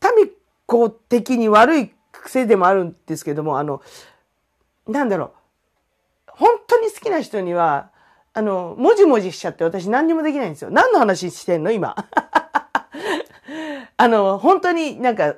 [0.00, 0.30] タミ
[0.66, 3.82] コ的に悪い癖でもあるんですけども、あの、
[4.86, 5.32] なんだろう。
[6.28, 7.90] 本当に好きな人には、
[8.32, 10.70] あの、もじもじしちゃって私何にもできないんですよ。
[10.70, 11.94] 何の話してんの今？
[13.98, 15.34] あの、本当になんか、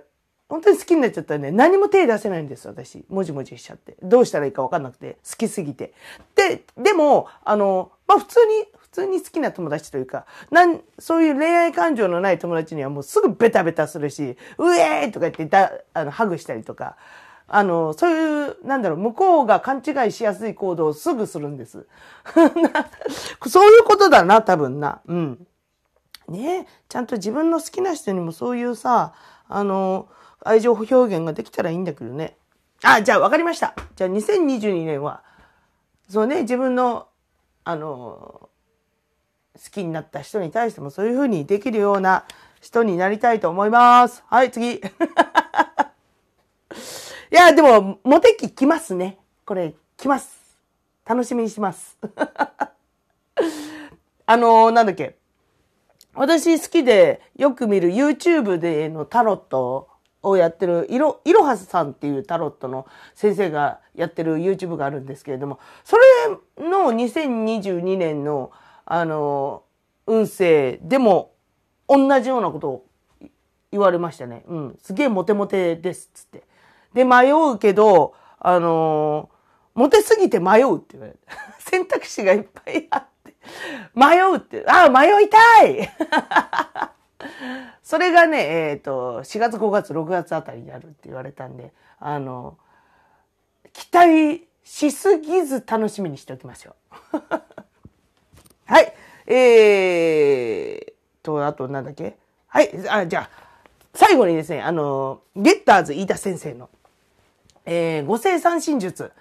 [0.49, 3.05] 本当に好きになっちゃったらね、何も手出せないんです、私。
[3.09, 3.97] もじもじしちゃって。
[4.03, 5.95] どうしたらいいかわかんなくて、好きすぎて。
[6.35, 16.97] で、でも、あの、まあ、普通に、普通に好きな友達というか、なん、そういう恋愛感情のない友達にはもうすぐベタベタするし、うえーとか言ってだ、あの、ハグしたりとか、
[17.47, 21.87] あの、そういう、なんだろう、向こうが勘違いしやすい行動をすぐするんです。
[23.49, 25.01] そういうことだな、多分な。
[25.07, 25.47] うん。
[26.31, 29.13] ねちゃんと自分の好きな人にもそういうさ、
[29.49, 30.09] あの、
[30.43, 32.37] 愛情表現ができたらいいんだけどね。
[32.83, 33.75] あ、じゃあ分かりました。
[33.97, 35.23] じゃあ2022年は、
[36.09, 37.09] そうね、自分の、
[37.65, 38.49] あの、
[39.63, 42.25] 好きになった人に対してもそういうふうにできるような
[42.61, 44.25] 人になりたいと思います。
[44.29, 44.77] はい、次。
[44.81, 44.81] い
[47.31, 49.19] や、でも、モテ期来ますね。
[49.45, 50.41] これ、来ます。
[51.05, 51.99] 楽しみにします。
[54.27, 55.20] あのー、なんだっけ。
[56.15, 59.89] 私好きでよく見る YouTube でのタロット
[60.23, 68.51] をやってるいろいろはさんっていうタロットの先生がやってる YouTube があるんですけれどもそれの2022年の
[68.85, 69.63] あの
[70.07, 71.33] 運勢でも
[71.87, 72.87] 同じようなことを
[73.71, 74.45] 言われましたね。
[74.49, 74.79] うん。
[74.83, 76.43] すげえモテモテですつって。
[76.93, 79.31] で迷うけどあの
[79.75, 81.19] モテすぎて迷うって言われて
[81.61, 83.10] 選択肢がいっぱいあって
[83.95, 85.91] 迷うってあ迷いたい
[87.83, 92.57] それがね、えっ、ー、と、4月、5月、6月あたりにあるって言われたんで、あの、
[93.73, 96.77] 期待しすぎず楽しみにしておきましょ
[97.13, 97.17] う。
[98.67, 98.95] はい。
[99.27, 102.17] えーと、あとなんだっけ？
[102.47, 102.71] はい。
[102.89, 103.31] あ、じゃあ、
[103.95, 106.71] 最後にですね、あの、ゲッターズ飯田先生の、
[107.67, 109.13] えー、ご生産真術。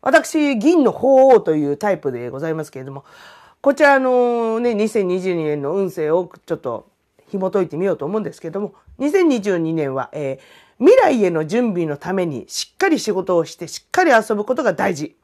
[0.00, 3.04] 私、銀の鳳凰というタイプでございますけれども、
[3.60, 6.90] こちらのね、2022年の運勢をちょっと
[7.28, 15.16] 紐解いてみようと思うんですけども、2022年は、えー、未来への準備のためにしっかり仕事をしてしっかり遊ぶことが大事。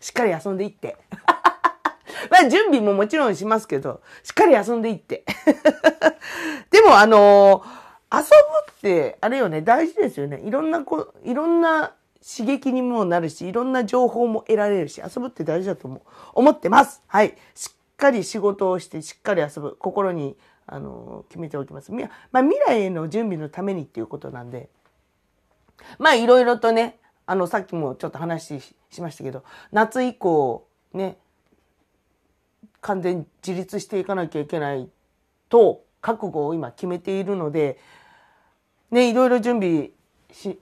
[0.00, 0.96] しっかり遊んでいって。
[2.30, 5.24] まあ準備ももちろんしますけど、しっかり遊んでいって。
[6.70, 8.28] でもあのー、遊ぶ
[8.72, 10.40] って、あれよね、大事ですよね。
[10.44, 16.00] いろんなこ、いろんな刺激にもなるし、いろんな情報も得られるし、遊ぶって大事だと思う、
[16.34, 17.02] 思ってます。
[17.06, 17.36] はい。
[17.54, 19.76] しっかり仕事をして、しっかり遊ぶ。
[19.78, 21.92] 心にあの決めておきます。
[21.92, 24.68] まあ、未来への準備のためにっていうことなんで、
[25.98, 31.16] まあいろいろとね、あのさっきもちょっと話しましたけど、夏以降ね、
[32.80, 34.88] 完全自立していかなきゃいけない
[35.48, 37.78] と覚悟を今決めているので、
[38.90, 39.90] ね、いろいろ準備
[40.32, 40.58] し、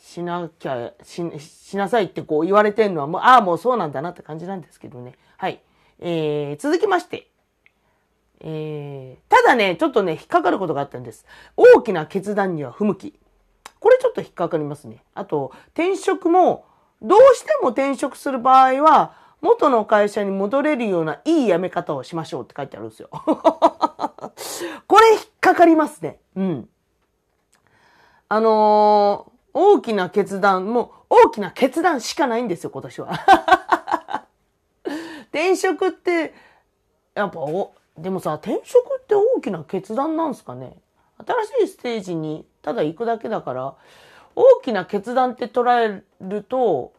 [0.00, 5.14] しなきゃ、し、しなさいってこう言われてるのはもう、ああ、もうそうなんだなって感じなんですけどね。
[5.36, 5.60] はい。
[6.00, 7.28] えー、続きまして、
[8.40, 11.26] えー、ただね、ちょっとね、引っかかることがあったんです。
[11.56, 13.20] 大きな決断には不向き。
[13.78, 15.04] これちょっと引っかかりますね。
[15.14, 16.64] あと、転職も、
[17.02, 23.08] どうしても転職する場合は、元の会社に戻れるようないい辞め方をしましょうって書いてあるんですよ。
[24.86, 26.20] これ引っかかりますね。
[26.36, 26.68] うん。
[28.28, 34.26] あのー、大きな決断、もう大きな決断しかないんですよ、今年は。
[35.30, 36.34] 転職って、
[37.14, 40.76] やっぱお、でもさ、転職って大きな決断なんすかね？
[41.26, 43.74] 新しいステージにただ行くだけだから、
[44.34, 46.92] 大きな決断って捉えると、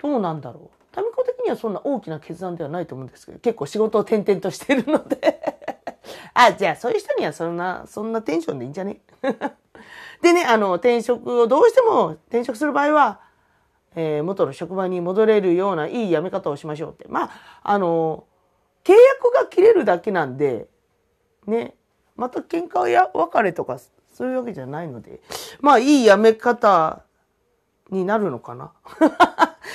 [0.00, 0.78] どうなんだろう？
[0.92, 5.40] タミコ的にはそんな大きな決断ではないと思うんですけど、結構仕事を転々としてるので
[6.34, 9.00] あ、じゃあそういう人にはそんな、そんなテンションでいいんじゃね？
[10.22, 13.20] でね、あの、転職をどうしても転職する場合は、
[13.94, 17.06] えー、元の職場に戻れるようないい辞め方をしましょうって。
[17.08, 17.30] まあ、
[17.62, 18.24] あの、
[18.84, 20.68] 契約が切れるだけなんで、
[21.46, 21.74] ね、
[22.16, 23.78] また喧嘩や別れとか
[24.12, 25.20] そういうわけじゃないので、
[25.60, 27.02] まあいいやめ方
[27.90, 28.72] になるのかな。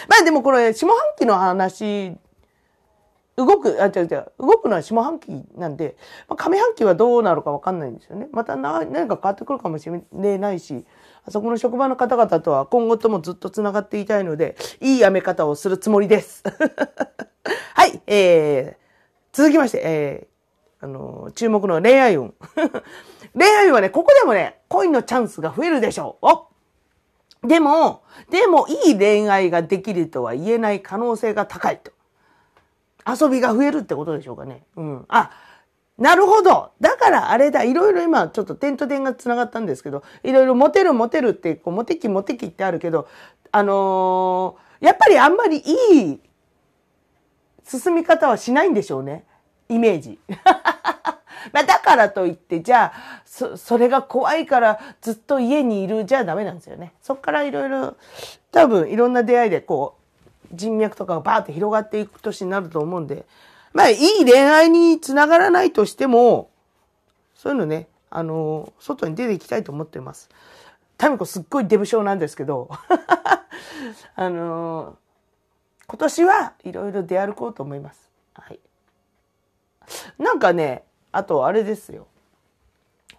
[0.07, 2.15] まあでもこれ下半期の話、
[3.37, 5.95] 動く、あ、違う違う、動くのは下半期なんで、
[6.27, 8.27] まあ、上半期はどうなるかわかんないんですよね。
[8.31, 10.85] また何か変わってくるかもしれないし、
[11.23, 16.43] あそこの職場の方々とは今後ともずっと繋がっていたいので、いいやめ方をするつもりです。
[17.75, 22.33] はい、えー、続きまして、えー、あのー、注目の恋愛運。
[23.37, 26.25] 恋愛運はね、ここでもね、恋のチャンスが増えるでしょう。
[26.25, 26.47] お
[27.47, 31.91] でも、でも、いい恋愛ができるとは言えない可能性が高いと。
[33.07, 34.63] 遊びが増えるってことでしょうかね。
[34.75, 35.05] うん。
[35.07, 35.31] あ、
[35.97, 36.71] なるほど。
[36.79, 37.63] だからあれだ。
[37.63, 43.07] いろいろ今、ちょっと点と点が繋がったんですけど、いろいろモテるモテるって、こう、モテ期モテ期ってあるけど、
[43.51, 46.19] あのー、やっぱりあんまりいい
[47.63, 49.25] 進み方はしないんでしょうね。
[49.69, 50.19] イメージ。
[51.53, 56.93] まあだからといって、じゃあ、そ、それが怖いからずっと家にいるじゃダメなんですよね。
[57.01, 57.95] そっからいろいろ、
[58.51, 59.96] 多分いろんな出会いでこう、
[60.53, 63.25] 人脈とかがバーって広がっていく年になると思うんで、
[63.73, 66.49] まあいい恋愛につながらないとしても、
[67.35, 70.29] そういうのね、あの、外に出ていきたいと思ってます。
[70.97, 72.69] タミコすっごいデブ症なんですけど、
[74.15, 74.97] あの
[75.87, 78.09] 今年はいろいろ出歩こうと思います。
[78.33, 78.59] はい。
[80.17, 82.07] なんかね、あとあれですよ。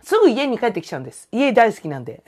[0.02, 1.28] すぐ家に帰ってきちゃうんです。
[1.32, 2.22] 家大好きなんで。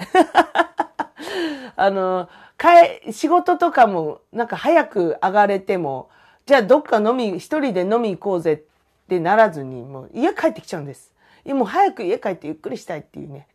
[1.76, 2.28] あの、
[2.60, 6.10] 帰、仕事とかもなんか早く上がれても、
[6.44, 11.14] じゃあどっか飲み、一人で飲み行こうぜってならずに、もう家帰ってきちゃうんです。
[11.46, 13.48] もう早く家帰ってゆっくりしたいっていうね。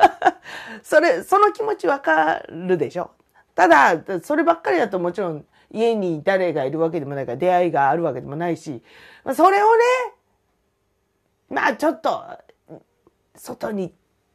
[0.82, 3.10] それ、その気持ちわかるでしょ？
[3.54, 8.82] ただ、そればっかりだともちろん家に誰がいるわけでもないから出会いがあるわけでもないし、
[9.22, 9.82] まあそれをね、
[11.50, 12.24] まあちょっと、
[13.36, 13.92] 外に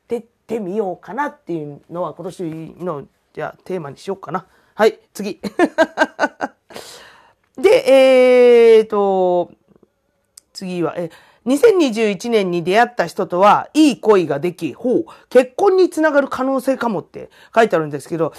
[0.08, 2.44] 出てみようかなっていうのは今年
[2.78, 4.48] のじゃあテーマにしようかな。
[4.76, 5.41] はい、次。
[7.58, 9.52] で、えーと、
[10.54, 11.12] 次は、え、
[11.45, 18.32] 2021年に出会った人とはいい恋ができ、ほう、結婚につながる可能性かもって書いてあるんですけど、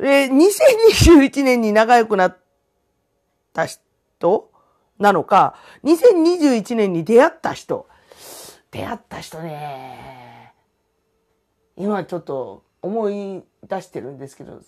[0.00, 2.36] えー、2021年に仲良くなっ
[3.52, 4.50] た人
[4.98, 7.86] なのか、2021年に出会った人、
[8.72, 10.54] 出会った人ね、
[11.76, 14.60] 今ちょっと思い出してるんですけど、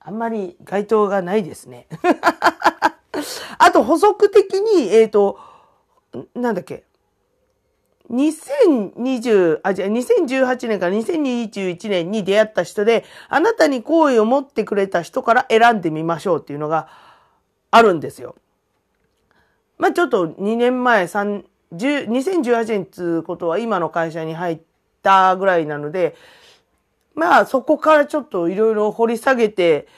[0.00, 1.86] あんまり該当がないですね。
[3.58, 5.38] あと補足的に、えっ、ー、と、
[6.34, 6.84] なんだっけ。
[8.10, 16.88] 2020、あ、じゃあ2018年から2021年に出会った人で、あなたに好意を持ってくれた人から選んでみましょうっていうのが
[17.70, 18.36] あるんですよ。
[19.78, 24.60] まあちょっと2年前、3、2018年っていうことは今の会社に入っ
[25.02, 26.14] たぐらいなので、
[27.16, 29.88] まあそこからちょっといろいろ掘り下げて、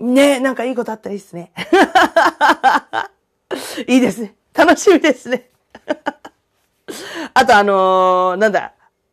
[0.00, 1.52] ねなんかいいことあったらいいですね。
[3.86, 4.34] いいですね。
[4.52, 5.48] 楽しみですね。
[7.34, 8.72] あとあのー、なんだ、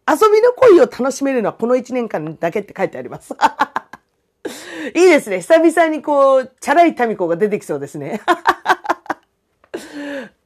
[0.10, 3.36] 遊びの恋を楽しめるのはこの1年間だけって書いてあります。
[4.96, 5.42] いいですね。
[5.42, 8.20] 久々にこう、チャラいタミコが出てきそうですね。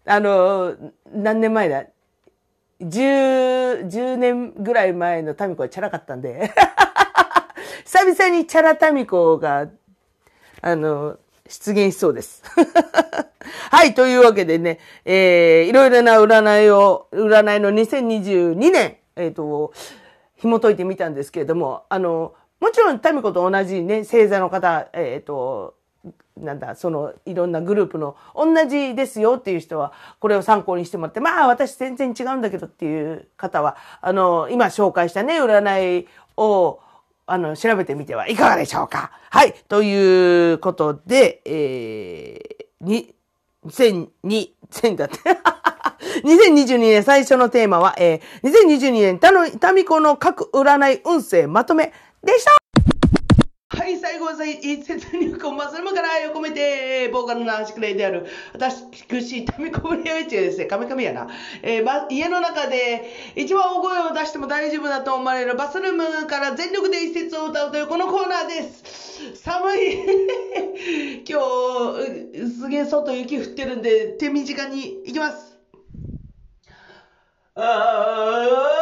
[0.05, 1.85] あのー、何年前だ？
[2.83, 6.51] ?10、年ぐらい前のタミコはチャラかったんで。
[7.85, 9.67] 久々にチャラタミコが、
[10.61, 11.17] あの、
[11.47, 12.43] 出現しそうです。
[13.69, 19.73] はい、というわけでね、えー、いろいろな占いを、占いの2022年、えっ、ー、と、
[20.37, 25.75] 紐解いてみたんですけれども、あの、もちろん、タミコと同じね、星座の方、えっ、ー、と、
[26.37, 36.79] なんだ、その、いろんなグループの、同じですよっていう人は、これを参考にしてもらって、まあ、私全然違うんだけどっていう方は、あの、今紹介したね、占いを、
[37.25, 39.11] あの、調べてみてはいかがでしょうか。
[39.29, 39.53] はい。
[39.67, 43.13] ということで、えー、に、
[43.65, 44.09] 2002、
[44.71, 45.17] 1000だって。
[46.23, 51.93] 2022年最初のテーマは、えー、2022年たの、タミコの各占い運勢まとめ
[52.23, 52.62] でした
[53.75, 61.27] はい、最後は一節にこんばんするから愛を込めて、ボーカルの足くれである、私、タミコブリアウィチですね、カメカメやな。
[61.63, 69.41] えー、ま、家の中で一番大声を出しても大丈夫だと思われるバスルームから全力で一節を歌うというこのコーナーです。
[69.41, 71.39] 寒い 今
[71.97, 75.57] 日、すげえ外雪降ってるんで、手短に行きます。
[77.55, 78.73] あー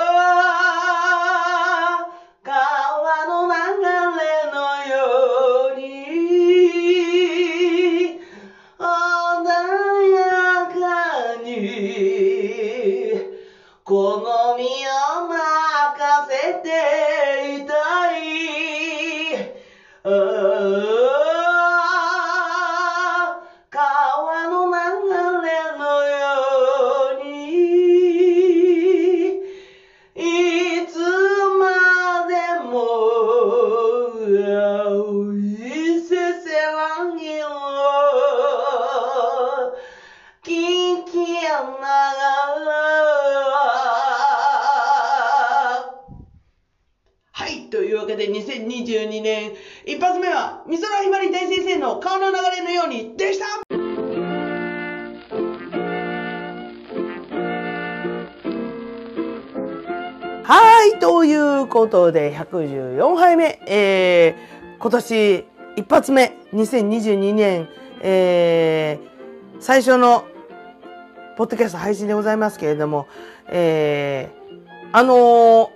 [61.81, 67.69] いうことで、114杯目、えー、今年一発目、2022年、
[68.01, 70.25] えー、最初の
[71.37, 73.07] ポッドキャスト配信でございますけれども、
[73.47, 75.69] えー、あのー、こ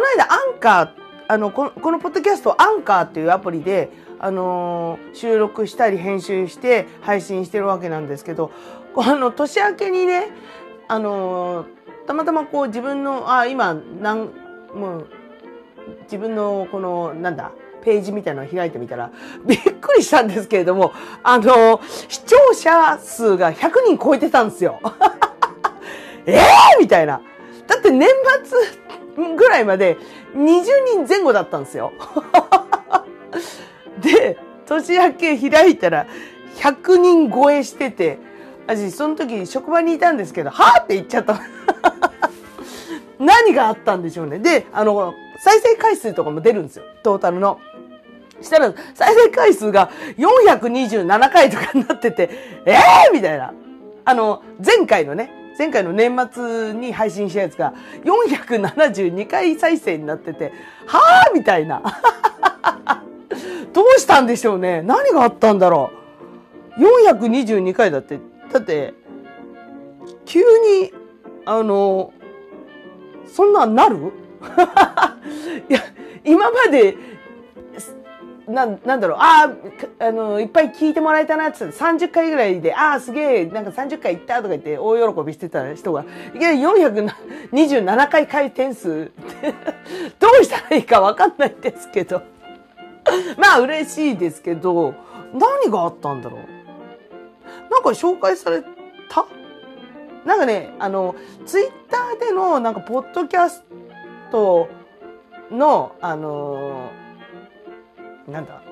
[0.00, 0.90] の間アンカー、
[1.28, 8.50] あのこの、このポッドキャストアンカーっていうアプリで、あのー、収録したり編集して配信してるわけなんですけど、
[8.96, 10.28] あの、年明けにね、
[10.88, 14.30] あのーたまたまこう自分の、あ、今、なん、
[14.74, 15.06] もう、
[16.04, 19.10] 自分のこの、なんだ、ページみたいなのを開いてみたら、
[19.44, 24.78] びっくりしたんですけれども、あの、視聴者数が100人超えてたんですよ。
[26.26, 27.20] え えー、みたいな。
[27.66, 28.08] だって年
[29.16, 29.96] 末ぐらいまで
[30.34, 31.92] 20人前後だったんですよ。
[34.00, 36.06] で、年明け開いたら
[36.56, 38.18] 100人超えしてて、
[38.66, 41.40] 私その時職場にいたんですけど、はぁって言っちゃった。
[43.22, 44.38] 何があったんでしょうね。
[44.40, 46.84] で、あの、再生回数とかも出るんですよ。
[47.02, 47.60] トータルの。
[48.40, 52.30] したら、再生回数が427回とかになってて、
[52.66, 53.54] ええー、みたいな。
[54.04, 60.52] あの、前回のね、前回の年末に配信したやつが472回再生になってて、
[60.86, 61.82] はぁみたいな。
[63.72, 65.90] どうしたんでしょうね何があったんだろ
[66.76, 66.80] う
[67.12, 68.18] ?422 回だって、
[68.52, 68.94] だって、
[70.24, 70.92] 急に、
[71.46, 72.12] あの、
[73.32, 73.96] そんなんなる？
[75.68, 75.80] いや、
[76.24, 76.96] 今まで
[78.48, 79.54] ななんだろう、あ
[80.00, 86.04] あ、あの、いっぱい聞いてもらえたなって30回ぐらいで、ああ、すげえ、なんか30回行ったとか言って大喜びしてた人が、
[86.34, 89.12] いきなり427回回転数
[90.18, 92.20] どうしたらいいかわかんないですけど。
[93.38, 94.94] まあ嬉しいですけど、
[95.32, 96.40] 何があったんだろう？
[97.72, 98.62] なんか紹介され
[99.08, 99.24] た？
[100.24, 101.14] なんかね、あの、
[101.46, 103.64] ツイッターでの、なんか、ポッドキャス
[104.30, 104.68] ト
[105.50, 106.90] の、あの
[108.28, 108.62] なんだ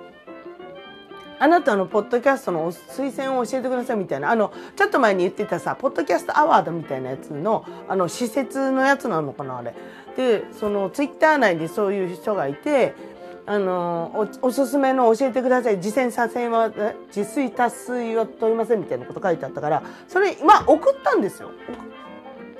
[1.43, 9.75] あなたのポッドキャストの推薦を教えてくださいみたいな、あの、ちょっと前に言ってたさ、ポッドキャストアワードみたいなやつの、あの、施設のやつなのかな、あれ。
[10.17, 12.95] で、その、ツイッター内でそういう人がいて、
[13.51, 15.81] あのお、おすすめの教えてください。
[15.81, 16.71] 次戦左遷は、
[17.09, 21.51] 自炊達水は取りませんみたいなこと書いてあったから、それ、まあ、送ったんですよ。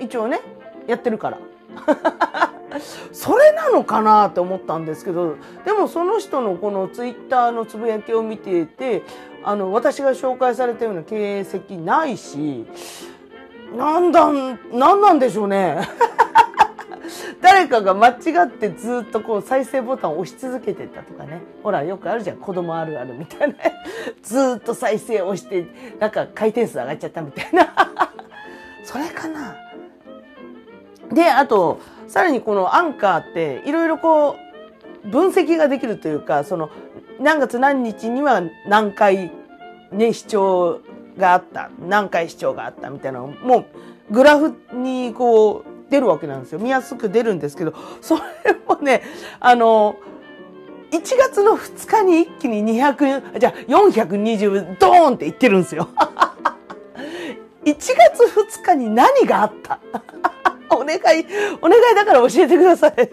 [0.01, 0.41] 一応ね、
[0.87, 1.37] やってるから。
[3.13, 9.03] それなのかなって思ったんですけどでもその人のこのツイッターのつぶやきを見ていて
[9.43, 12.65] あの私が紹介されたような形跡ないし
[13.77, 14.29] なんだ
[14.71, 15.87] なんなんでしょうね
[17.41, 21.41] 誰かが間違ってずっとこう再生ボタンを押し続けてたとかね。
[21.63, 22.37] ほらよくあるじゃん。
[22.37, 23.55] 子供あるあるみたいな。
[24.21, 25.65] ずっと再生押して
[25.99, 27.73] なんか回転数上がっちゃったみたいな。
[28.83, 29.55] それかな。
[31.11, 34.37] であとさらにこのアンカーっていろいろこ
[35.03, 36.69] う分析ができるというかその
[37.19, 39.31] 何月何日には何回
[39.91, 40.81] ね視聴
[41.17, 41.69] があった。
[41.79, 48.21] 何回視聴があったみたいなのもうグラフにこう出るわけなんですよ見やすく出るんですけど それ
[48.67, 49.03] もね
[49.39, 49.97] あの
[50.89, 55.87] 1月の2日に一気に200じゃあ420ドーンっていってるんですよ。
[57.63, 58.23] 1月
[58.59, 59.79] 2日に何があった？
[60.75, 60.99] お願い、
[61.61, 62.91] お願いだから教えてください。
[62.91, 63.03] 1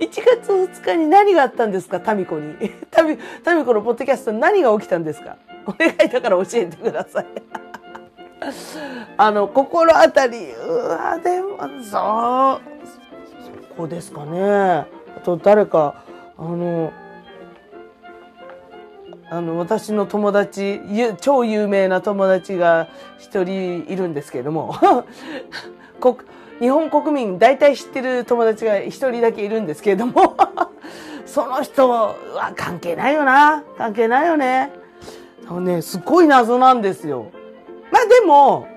[0.00, 2.00] 月2日に何があったんですか？
[2.00, 2.54] タミコに。
[2.90, 5.36] タミ、タミコのポッドキャストに何が起きたんですか？
[5.66, 7.26] お願いだから教えてください。
[9.16, 12.78] あの、心当たり、うわ、でも、そう、
[13.70, 14.86] そこですかね。
[15.16, 16.02] あと誰か、
[16.38, 16.92] あの、
[19.30, 20.80] あの私の友達
[21.20, 24.74] 超有名な友達が一人いるんですけれども。
[26.60, 30.34] 日本国民大体知ってる友達が一人だけいるんですけれども。
[31.26, 32.14] その人は
[32.56, 33.62] 関係ないよな。
[33.76, 34.72] 関係ないよね。
[35.60, 37.26] ねすごい謎なんですよ。
[37.90, 38.68] まあでも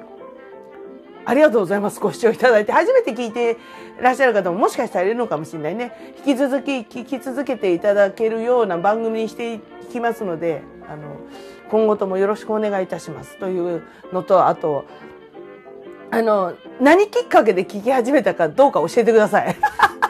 [1.26, 2.00] ありがとうございます。
[2.00, 3.56] ご視聴いただいて、初めて聞いてい
[4.02, 6.14] らっしゃる方ももしかしたらいるのかもしれないね。
[6.26, 9.60] 引き続き聞き続けていただけるような番組にしてい
[9.92, 11.18] きますので、あの、
[11.70, 13.38] 今後ともよろしくお願いいたします。
[13.38, 14.86] というのと、あと、
[16.10, 19.56] あの、何きっかけで聞き始めたかどうか教えてください。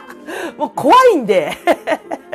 [0.58, 1.52] もう怖いんで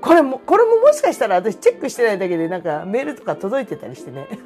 [0.00, 4.26] これも、これももしかしたら私チェックしてないだけでなんかメールとか届いてたりしてね。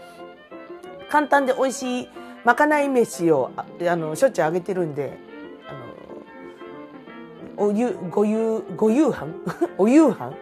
[1.08, 2.08] 簡単で美味しい
[2.44, 3.64] まかない飯をあ
[3.96, 5.18] のしょっちゅうあげてるんで、
[5.66, 5.72] あ
[7.56, 9.26] の、おゆ、ごゆ、ご夕飯？
[9.78, 10.32] お夕飯？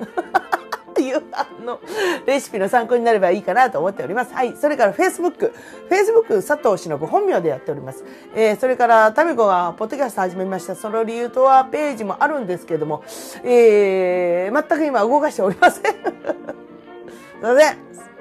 [1.12, 1.80] 夕飯の
[2.26, 4.34] レシピの参考になればいいかなと思っております。
[4.34, 4.56] はい。
[4.56, 5.52] それから Facebook。
[5.88, 8.04] Facebook 佐藤忍本名でやっております。
[8.34, 10.74] えー、それからタミコがポッドキャスト始めました。
[10.74, 13.04] その理由とはページもあるんですけども、
[13.44, 15.82] えー、全く今動かしておりません。
[15.84, 15.94] すい
[17.42, 17.76] ません。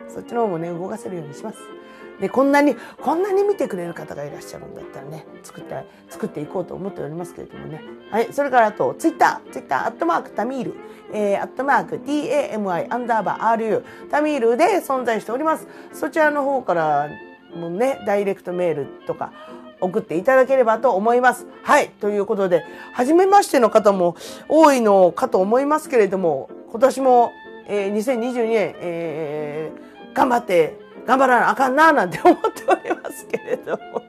[0.10, 1.81] そっちの方もね、動かせるようにします。
[2.22, 7.82] で、こんなに、こんなに見てくれる方がいらっしゃるんだったらね、作って、作っていこうと思っておりますけれどもね。
[8.12, 10.76] はい、それからあと、ツイッター、ツイッター、アットマーク、タミール、
[11.14, 15.68] えー、アットマーク、tami、アンダーバー、ru、タミールで存在しております。
[15.92, 17.10] そちらの方から
[17.56, 19.34] もね、ダイレクトメールとか、
[19.82, 21.48] 送っていただければと思います。
[21.64, 21.90] はい。
[21.90, 22.64] ということで、
[22.94, 24.16] 初めましての方も
[24.48, 27.32] 多いのかと思いますけれども、今年も、
[27.68, 30.78] えー、2022年、えー、頑張って、
[31.12, 34.02] 頑張らなあかんななんて思っておりますけれども。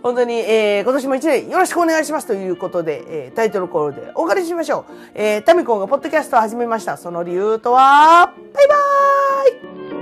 [0.00, 4.92] 本当に、えー、今年も一年よろしくお願いしますということで、えー、タイトルコールでお借りしましょう。
[5.14, 6.96] えー、タミコンがポッドキャストを始めました。
[6.96, 9.93] その理由とは、バイバーイ